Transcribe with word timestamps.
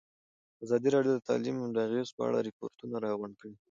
ازادي 0.63 0.89
راډیو 0.95 1.13
د 1.15 1.19
تعلیم 1.29 1.55
د 1.75 1.77
اغېزو 1.87 2.15
په 2.17 2.21
اړه 2.27 2.39
ریپوټونه 2.47 2.95
راغونډ 3.05 3.33
کړي. 3.41 3.53